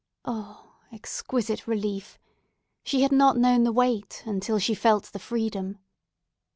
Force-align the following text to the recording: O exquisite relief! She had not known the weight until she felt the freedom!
O 0.25 0.79
exquisite 0.91 1.67
relief! 1.67 2.17
She 2.83 3.03
had 3.03 3.11
not 3.11 3.37
known 3.37 3.63
the 3.65 3.71
weight 3.71 4.23
until 4.25 4.57
she 4.57 4.73
felt 4.73 5.03
the 5.11 5.19
freedom! 5.19 5.77